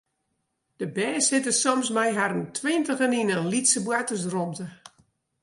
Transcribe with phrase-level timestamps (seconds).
[0.79, 4.65] De bern sitte soms mei harren tweintigen yn in lytse boartersrûmte.